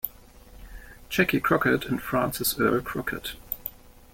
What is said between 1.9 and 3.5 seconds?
Frances Earl Crockett.